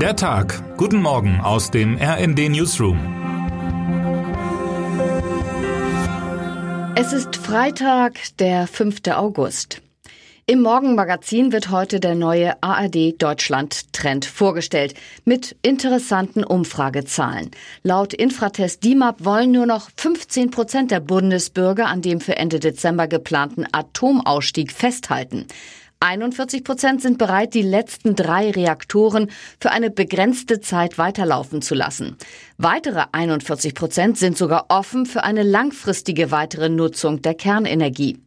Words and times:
Der 0.00 0.14
Tag. 0.14 0.76
Guten 0.76 1.00
Morgen 1.00 1.40
aus 1.40 1.70
dem 1.70 1.96
RND 1.96 2.50
Newsroom. 2.50 2.98
Es 6.96 7.14
ist 7.14 7.36
Freitag, 7.36 8.18
der 8.38 8.66
5. 8.66 9.08
August. 9.12 9.80
Im 10.44 10.60
Morgenmagazin 10.60 11.50
wird 11.50 11.70
heute 11.70 11.98
der 11.98 12.14
neue 12.14 12.62
ARD 12.62 13.20
Deutschland 13.20 13.92
Trend 13.94 14.26
vorgestellt 14.26 14.94
mit 15.24 15.56
interessanten 15.62 16.44
Umfragezahlen. 16.44 17.50
Laut 17.82 18.12
Infratest 18.12 18.84
DIMAP 18.84 19.24
wollen 19.24 19.50
nur 19.50 19.66
noch 19.66 19.88
15 19.96 20.50
Prozent 20.50 20.90
der 20.90 21.00
Bundesbürger 21.00 21.86
an 21.86 22.02
dem 22.02 22.20
für 22.20 22.36
Ende 22.36 22.60
Dezember 22.60 23.08
geplanten 23.08 23.66
Atomausstieg 23.72 24.72
festhalten. 24.72 25.46
41 26.00 26.62
Prozent 26.62 27.00
sind 27.00 27.16
bereit, 27.16 27.54
die 27.54 27.62
letzten 27.62 28.14
drei 28.14 28.50
Reaktoren 28.50 29.30
für 29.58 29.70
eine 29.70 29.90
begrenzte 29.90 30.60
Zeit 30.60 30.98
weiterlaufen 30.98 31.62
zu 31.62 31.74
lassen. 31.74 32.16
Weitere 32.58 33.04
41 33.12 33.74
Prozent 33.74 34.18
sind 34.18 34.36
sogar 34.36 34.66
offen 34.68 35.06
für 35.06 35.24
eine 35.24 35.42
langfristige 35.42 36.30
weitere 36.30 36.68
Nutzung 36.68 37.22
der 37.22 37.34
Kernenergie. 37.34 38.18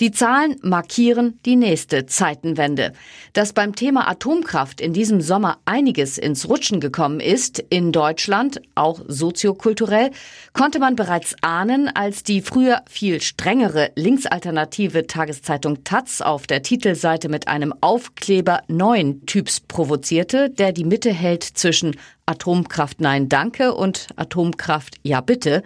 Die 0.00 0.12
Zahlen 0.12 0.56
markieren 0.62 1.38
die 1.44 1.56
nächste 1.56 2.06
Zeitenwende. 2.06 2.94
Dass 3.34 3.52
beim 3.52 3.76
Thema 3.76 4.08
Atomkraft 4.08 4.80
in 4.80 4.94
diesem 4.94 5.20
Sommer 5.20 5.58
einiges 5.66 6.16
ins 6.16 6.48
Rutschen 6.48 6.80
gekommen 6.80 7.20
ist, 7.20 7.58
in 7.68 7.92
Deutschland, 7.92 8.62
auch 8.74 9.02
soziokulturell, 9.06 10.10
konnte 10.54 10.78
man 10.78 10.96
bereits 10.96 11.36
ahnen, 11.42 11.88
als 11.94 12.22
die 12.22 12.40
früher 12.40 12.80
viel 12.88 13.20
strengere 13.20 13.90
linksalternative 13.94 15.06
Tageszeitung 15.06 15.84
Taz 15.84 16.22
auf 16.22 16.46
der 16.46 16.62
Titelseite 16.62 17.28
mit 17.28 17.46
einem 17.48 17.74
Aufkleber 17.82 18.62
neuen 18.68 19.26
Typs 19.26 19.60
provozierte, 19.60 20.48
der 20.48 20.72
die 20.72 20.84
Mitte 20.84 21.12
hält 21.12 21.44
zwischen 21.44 21.94
Atomkraft 22.24 23.02
Nein 23.02 23.28
Danke 23.28 23.74
und 23.74 24.06
Atomkraft 24.16 24.96
Ja 25.02 25.20
Bitte. 25.20 25.62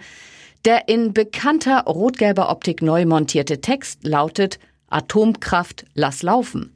Der 0.65 0.87
in 0.87 1.13
bekannter 1.13 1.83
rot-gelber 1.83 2.49
Optik 2.49 2.81
neu 2.81 3.05
montierte 3.05 3.61
Text 3.61 4.03
lautet 4.03 4.57
Atomkraft 4.89 5.85
lass 5.93 6.23
laufen. 6.23 6.75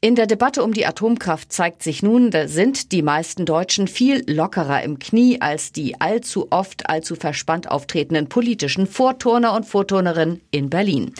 In 0.00 0.14
der 0.14 0.28
Debatte 0.28 0.62
um 0.62 0.72
die 0.72 0.86
Atomkraft 0.86 1.52
zeigt 1.52 1.82
sich 1.82 2.04
nun, 2.04 2.30
da 2.30 2.46
sind 2.46 2.92
die 2.92 3.02
meisten 3.02 3.44
Deutschen 3.46 3.88
viel 3.88 4.22
lockerer 4.30 4.84
im 4.84 5.00
Knie 5.00 5.40
als 5.40 5.72
die 5.72 6.00
allzu 6.00 6.46
oft, 6.50 6.88
allzu 6.88 7.16
verspannt 7.16 7.68
auftretenden 7.68 8.28
politischen 8.28 8.86
Vorturner 8.86 9.56
und 9.56 9.66
Vorturnerinnen 9.66 10.40
in 10.52 10.70
Berlin. 10.70 11.12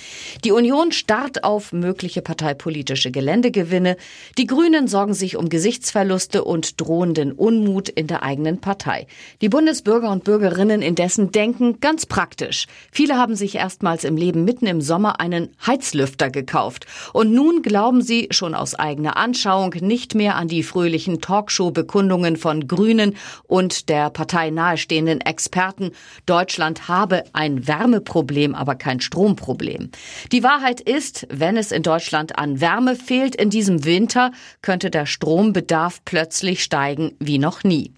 Die 0.44 0.52
Union 0.52 0.92
starrt 0.92 1.42
auf 1.42 1.72
mögliche 1.72 2.22
parteipolitische 2.22 3.10
Geländegewinne. 3.10 3.96
Die 4.38 4.46
Grünen 4.46 4.86
sorgen 4.86 5.14
sich 5.14 5.36
um 5.36 5.48
Gesichtsverluste 5.48 6.44
und 6.44 6.80
drohenden 6.80 7.32
Unmut 7.32 7.88
in 7.88 8.06
der 8.06 8.22
eigenen 8.22 8.60
Partei. 8.60 9.08
Die 9.40 9.48
Bundesbürger 9.48 10.12
und 10.12 10.22
Bürgerinnen 10.22 10.82
indessen 10.82 11.32
denken 11.32 11.80
ganz 11.80 12.06
praktisch. 12.06 12.66
Viele 12.92 13.16
haben 13.16 13.34
sich 13.34 13.56
erstmals 13.56 14.04
im 14.04 14.16
Leben 14.16 14.44
mitten 14.44 14.66
im 14.66 14.80
Sommer 14.80 15.18
einen 15.18 15.48
Heizlüfter 15.66 16.30
gekauft. 16.30 16.86
Und 17.12 17.32
nun 17.32 17.62
glauben 17.62 18.02
sie 18.02 18.17
schon 18.30 18.55
aus 18.55 18.69
aus 18.69 18.74
eigener 18.74 19.16
Anschauung 19.16 19.74
nicht 19.80 20.14
mehr 20.14 20.36
an 20.36 20.47
die 20.47 20.62
fröhlichen 20.62 21.22
Talkshow-Bekundungen 21.22 22.36
von 22.36 22.69
Grünen 22.69 23.16
und 23.47 23.88
der 23.88 24.10
Partei 24.10 24.50
nahestehenden 24.50 25.22
Experten, 25.22 25.92
Deutschland 26.27 26.86
habe 26.86 27.25
ein 27.33 27.66
Wärmeproblem, 27.66 28.55
aber 28.55 28.75
kein 28.75 29.00
Stromproblem. 29.00 29.91
Die 30.33 30.42
Wahrheit 30.42 30.83
ist, 30.83 31.27
wenn 31.30 31.56
es 31.56 31.72
in 31.72 31.83
Deutschland 31.83 32.38
an 32.38 32.60
Wärme 32.60 32.94
fehlt 32.94 33.34
in 33.36 33.48
diesem 33.48 33.86
Winter, 33.86 34.32
könnte 34.60 34.91
der 34.91 35.06
Strombedarf 35.06 36.05
plötzlich 36.05 36.62
steigen 36.62 37.16
wie 37.19 37.38
noch 37.38 37.64
nie. 37.64 37.94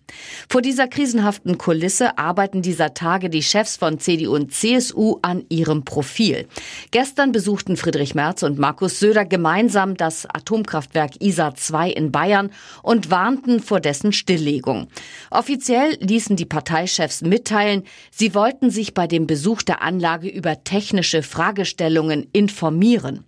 Vor 0.48 0.62
dieser 0.62 0.88
krisenhaften 0.88 1.58
Kulisse 1.58 2.18
arbeiten 2.18 2.62
dieser 2.62 2.94
Tage 2.94 3.30
die 3.30 3.42
Chefs 3.42 3.76
von 3.76 3.98
CDU 3.98 4.34
und 4.34 4.52
CSU 4.52 5.18
an 5.22 5.44
ihrem 5.48 5.84
Profil. 5.84 6.46
Gestern 6.90 7.32
besuchten 7.32 7.76
Friedrich 7.76 8.14
Merz 8.14 8.42
und 8.42 8.58
Markus 8.58 9.00
Söder 9.00 9.24
gemeinsam 9.24 9.96
das 9.96 10.09
Atomkraftwerk 10.26 11.20
ISA 11.20 11.54
2 11.54 11.90
in 11.90 12.12
Bayern 12.12 12.50
und 12.82 13.10
warnten 13.10 13.60
vor 13.60 13.80
dessen 13.80 14.12
Stilllegung. 14.12 14.88
Offiziell 15.30 15.96
ließen 16.00 16.36
die 16.36 16.46
Parteichefs 16.46 17.22
mitteilen, 17.22 17.84
sie 18.10 18.34
wollten 18.34 18.70
sich 18.70 18.94
bei 18.94 19.06
dem 19.06 19.26
Besuch 19.26 19.62
der 19.62 19.82
Anlage 19.82 20.28
über 20.28 20.64
technische 20.64 21.22
Fragestellungen 21.22 22.28
informieren. 22.32 23.24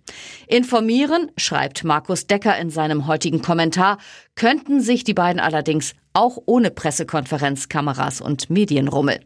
Informieren, 0.47 1.31
schreibt 1.37 1.83
Markus 1.83 2.27
Decker 2.27 2.57
in 2.57 2.69
seinem 2.69 3.07
heutigen 3.07 3.41
Kommentar, 3.41 3.97
könnten 4.35 4.81
sich 4.81 5.03
die 5.03 5.13
beiden 5.13 5.39
allerdings 5.39 5.93
auch 6.13 6.37
ohne 6.45 6.71
Pressekonferenzkameras 6.71 8.21
und 8.21 8.49
Medienrummel. 8.49 9.19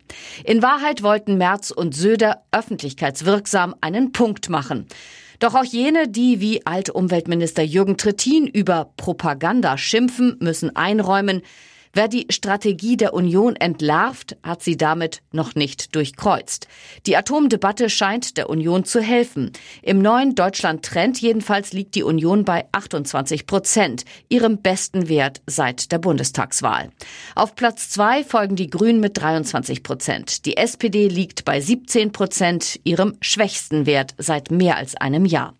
In 0.43 0.61
Wahrheit 0.61 1.03
wollten 1.03 1.37
Merz 1.37 1.71
und 1.71 1.93
Söder 1.93 2.43
öffentlichkeitswirksam 2.51 3.75
einen 3.81 4.11
Punkt 4.13 4.49
machen. 4.49 4.87
Doch 5.39 5.53
auch 5.53 5.63
jene, 5.63 6.07
die 6.07 6.39
wie 6.39 6.65
Altumweltminister 6.65 7.61
Jürgen 7.61 7.97
Trittin 7.97 8.47
über 8.47 8.91
Propaganda 8.97 9.77
schimpfen, 9.77 10.37
müssen 10.39 10.75
einräumen, 10.75 11.43
Wer 11.97 12.07
die 12.07 12.27
Strategie 12.29 12.95
der 12.95 13.15
Union 13.15 13.55
entlarvt, 13.55 14.37
hat 14.43 14.61
sie 14.61 14.77
damit 14.77 15.23
noch 15.31 15.55
nicht 15.55 15.95
durchkreuzt. 15.95 16.67
Die 17.07 17.17
Atomdebatte 17.17 17.89
scheint 17.89 18.37
der 18.37 18.51
Union 18.51 18.85
zu 18.85 19.01
helfen. 19.01 19.51
Im 19.81 19.97
neuen 19.97 20.35
Deutschland-Trend 20.35 21.19
jedenfalls 21.19 21.73
liegt 21.73 21.95
die 21.95 22.03
Union 22.03 22.45
bei 22.45 22.65
28 22.71 23.47
Prozent, 23.47 24.05
ihrem 24.29 24.61
besten 24.61 25.09
Wert 25.09 25.41
seit 25.47 25.91
der 25.91 25.97
Bundestagswahl. 25.97 26.91
Auf 27.33 27.55
Platz 27.55 27.89
zwei 27.89 28.23
folgen 28.23 28.55
die 28.55 28.69
Grünen 28.69 28.99
mit 28.99 29.17
23 29.17 29.81
Prozent. 29.81 30.45
Die 30.45 30.55
SPD 30.55 31.07
liegt 31.07 31.45
bei 31.45 31.59
17 31.59 32.11
Prozent, 32.11 32.79
ihrem 32.83 33.17
schwächsten 33.21 33.87
Wert 33.87 34.13
seit 34.19 34.51
mehr 34.51 34.77
als 34.77 34.93
einem 34.93 35.25
Jahr. 35.25 35.55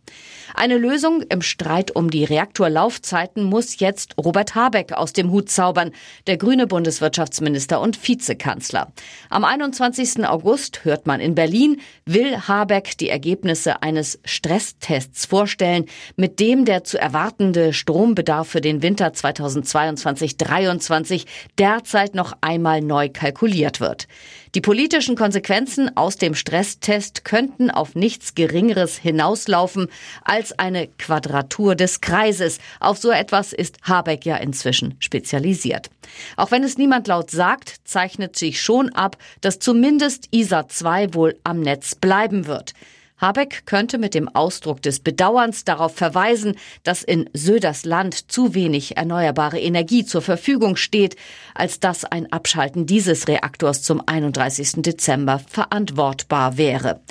Eine 0.53 0.77
Lösung 0.77 1.21
im 1.23 1.41
Streit 1.41 1.95
um 1.95 2.09
die 2.09 2.23
Reaktorlaufzeiten 2.23 3.43
muss 3.43 3.79
jetzt 3.79 4.15
Robert 4.17 4.55
Habeck 4.55 4.93
aus 4.93 5.13
dem 5.13 5.31
Hut 5.31 5.49
zaubern, 5.49 5.91
der 6.25 6.37
grüne 6.37 6.67
Bundeswirtschaftsminister 6.67 7.81
und 7.81 8.07
Vizekanzler. 8.07 8.91
Am 9.29 9.43
21. 9.43 10.25
August 10.25 10.85
hört 10.85 11.05
man 11.05 11.19
in 11.19 11.35
Berlin, 11.35 11.81
will 12.05 12.47
Habeck 12.47 12.97
die 12.97 13.09
Ergebnisse 13.09 13.83
eines 13.83 14.19
Stresstests 14.23 15.25
vorstellen, 15.25 15.85
mit 16.15 16.39
dem 16.39 16.65
der 16.65 16.83
zu 16.83 16.97
erwartende 16.97 17.73
Strombedarf 17.73 18.47
für 18.47 18.61
den 18.61 18.81
Winter 18.81 19.07
2022-23 19.07 21.25
derzeit 21.57 22.15
noch 22.15 22.33
einmal 22.41 22.81
neu 22.81 23.09
kalkuliert 23.09 23.81
wird. 23.81 24.07
Die 24.55 24.61
politischen 24.61 25.15
Konsequenzen 25.15 25.95
aus 25.97 26.15
dem 26.15 26.33
Stresstest 26.33 27.25
könnten 27.25 27.69
auf 27.69 27.95
nichts 27.95 28.33
Geringeres 28.33 28.97
hinauslaufen 28.97 29.87
als 30.23 30.36
eine 30.59 30.87
Quadratur 30.87 31.75
des 31.75 32.01
Kreises. 32.01 32.59
Auf 32.79 32.97
so 32.97 33.09
etwas 33.11 33.53
ist 33.53 33.77
Habeck 33.83 34.25
ja 34.25 34.37
inzwischen 34.37 34.95
spezialisiert. 34.99 35.89
Auch 36.35 36.51
wenn 36.51 36.63
es 36.63 36.77
niemand 36.77 37.07
laut 37.07 37.31
sagt, 37.31 37.75
zeichnet 37.83 38.35
sich 38.35 38.61
schon 38.61 38.89
ab, 38.89 39.17
dass 39.41 39.59
zumindest 39.59 40.29
ISA 40.31 40.67
2 40.67 41.13
wohl 41.13 41.37
am 41.43 41.61
Netz 41.61 41.95
bleiben 41.95 42.47
wird. 42.47 42.73
Habeck 43.17 43.65
könnte 43.65 43.97
mit 43.97 44.13
dem 44.13 44.29
Ausdruck 44.29 44.81
des 44.81 44.99
Bedauerns 44.99 45.65
darauf 45.65 45.95
verweisen, 45.95 46.55
dass 46.83 47.03
in 47.03 47.29
Söders 47.33 47.83
Land 47.83 48.31
zu 48.31 48.53
wenig 48.53 48.95
erneuerbare 48.97 49.59
Energie 49.59 50.05
zur 50.05 50.21
Verfügung 50.21 50.75
steht, 50.75 51.15
als 51.55 51.79
dass 51.79 52.05
ein 52.05 52.31
Abschalten 52.31 52.85
dieses 52.85 53.27
Reaktors 53.27 53.81
zum 53.81 54.03
31. 54.05 54.83
Dezember 54.83 55.41
verantwortbar 55.49 56.57
wäre. 56.57 57.01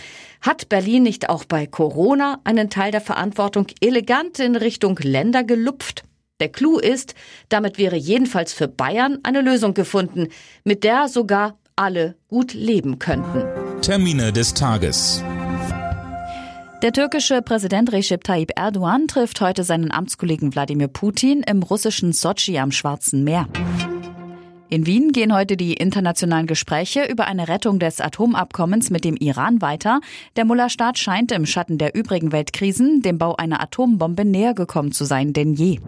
Hat 0.41 0.69
Berlin 0.69 1.03
nicht 1.03 1.28
auch 1.28 1.44
bei 1.44 1.67
Corona 1.67 2.41
einen 2.44 2.71
Teil 2.71 2.93
der 2.93 3.00
Verantwortung 3.00 3.67
elegant 3.81 4.38
in 4.38 4.55
Richtung 4.55 4.99
Länder 5.03 5.43
gelupft? 5.43 6.05
Der 6.38 6.50
Clou 6.50 6.78
ist, 6.78 7.15
damit 7.49 7.78
wäre 7.78 7.97
jedenfalls 7.97 8.53
für 8.53 8.69
Bayern 8.69 9.19
eine 9.23 9.41
Lösung 9.41 9.75
gefunden, 9.75 10.29
mit 10.64 10.85
der 10.85 11.09
sogar 11.09 11.59
alle 11.76 12.14
gut 12.29 12.52
leben 12.55 12.99
könnten. 12.99 13.43
Termine 13.81 14.32
des 14.32 14.55
Tages. 14.55 15.23
Der 16.82 16.93
türkische 16.93 17.40
Präsident 17.40 17.90
Recep 17.93 18.23
Tayyip 18.23 18.52
Erdogan 18.55 19.08
trifft 19.08 19.40
heute 19.40 19.64
seinen 19.64 19.90
Amtskollegen 19.90 20.55
Wladimir 20.55 20.88
Putin 20.88 21.43
im 21.43 21.62
russischen 21.62 22.12
Sochi 22.12 22.58
am 22.58 22.70
Schwarzen 22.70 23.25
Meer. 23.25 23.49
In 24.69 24.84
Wien 24.84 25.12
gehen 25.12 25.32
heute 25.32 25.56
die 25.56 25.73
internationalen 25.73 26.46
Gespräche 26.46 27.05
über 27.05 27.26
eine 27.26 27.49
Rettung 27.49 27.78
des 27.78 28.00
Atomabkommens 28.00 28.90
mit 28.90 29.05
dem 29.05 29.17
Iran 29.17 29.62
weiter. 29.62 30.00
Der 30.37 30.44
Mullerstaat 30.44 30.99
scheint 30.99 31.32
im 31.32 31.46
Schatten 31.46 31.78
der 31.78 31.94
übrigen 31.94 32.31
Weltkrisen 32.31 33.00
dem 33.00 33.17
Bau 33.17 33.34
einer 33.37 33.62
Atombombe 33.62 34.26
näher 34.26 34.52
gekommen 34.52 34.93
zu 34.93 35.06
sein 35.06 35.32
denn 35.32 35.55
je. 35.55 35.78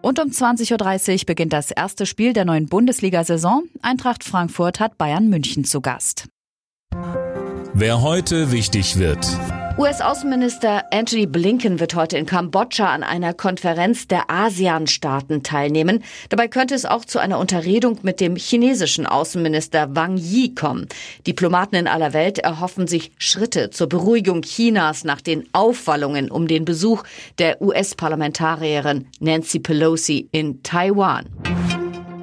Und 0.00 0.18
um 0.20 0.28
20.30 0.28 1.12
Uhr 1.12 1.26
beginnt 1.26 1.52
das 1.52 1.70
erste 1.70 2.06
Spiel 2.06 2.32
der 2.32 2.46
neuen 2.46 2.66
Bundesliga-Saison. 2.66 3.64
Eintracht 3.82 4.24
Frankfurt 4.24 4.80
hat 4.80 4.96
Bayern 4.96 5.28
München 5.28 5.64
zu 5.64 5.82
Gast. 5.82 6.28
Wer 7.74 8.00
heute 8.00 8.52
wichtig 8.52 8.98
wird. 8.98 9.26
US-Außenminister 9.78 10.84
Anthony 10.90 11.26
Blinken 11.26 11.80
wird 11.80 11.94
heute 11.94 12.16
in 12.16 12.24
Kambodscha 12.24 12.88
an 12.88 13.02
einer 13.02 13.34
Konferenz 13.34 14.08
der 14.08 14.30
ASEAN-Staaten 14.30 15.42
teilnehmen. 15.42 16.02
Dabei 16.30 16.48
könnte 16.48 16.74
es 16.74 16.86
auch 16.86 17.04
zu 17.04 17.18
einer 17.18 17.38
Unterredung 17.38 17.98
mit 18.00 18.20
dem 18.20 18.36
chinesischen 18.36 19.06
Außenminister 19.06 19.94
Wang 19.94 20.16
Yi 20.16 20.54
kommen. 20.54 20.88
Diplomaten 21.26 21.76
in 21.76 21.88
aller 21.88 22.14
Welt 22.14 22.38
erhoffen 22.38 22.86
sich 22.86 23.12
Schritte 23.18 23.68
zur 23.68 23.90
Beruhigung 23.90 24.40
Chinas 24.40 25.04
nach 25.04 25.20
den 25.20 25.46
Aufwallungen 25.52 26.30
um 26.30 26.48
den 26.48 26.64
Besuch 26.64 27.02
der 27.38 27.60
US-Parlamentarierin 27.60 29.08
Nancy 29.20 29.58
Pelosi 29.58 30.26
in 30.32 30.62
Taiwan. 30.62 31.26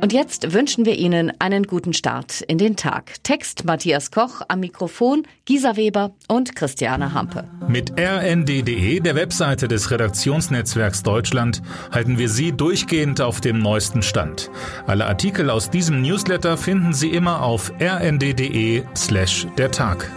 Und 0.03 0.11
jetzt 0.11 0.51
wünschen 0.51 0.85
wir 0.85 0.97
Ihnen 0.97 1.31
einen 1.39 1.63
guten 1.63 1.93
Start 1.93 2.41
in 2.41 2.57
den 2.57 2.75
Tag. 2.75 3.23
Text 3.23 3.63
Matthias 3.63 4.11
Koch 4.11 4.41
am 4.49 4.59
Mikrofon, 4.59 5.23
Gisa 5.45 5.77
Weber 5.77 6.11
und 6.27 6.57
Christiane 6.57 7.13
Hampe. 7.13 7.45
Mit 7.69 7.93
rnd.de, 7.97 8.99
der 8.99 9.15
Webseite 9.15 9.69
des 9.69 9.91
Redaktionsnetzwerks 9.91 11.03
Deutschland, 11.03 11.61
halten 11.89 12.17
wir 12.17 12.27
Sie 12.27 12.51
durchgehend 12.51 13.21
auf 13.21 13.39
dem 13.39 13.59
neuesten 13.59 14.01
Stand. 14.01 14.51
Alle 14.87 15.05
Artikel 15.05 15.49
aus 15.49 15.69
diesem 15.69 16.01
Newsletter 16.01 16.57
finden 16.57 16.91
Sie 16.91 17.07
immer 17.07 17.41
auf 17.41 17.71
rnd.de 17.79 18.83
slash 18.97 19.47
der 19.57 19.71
Tag. 19.71 20.11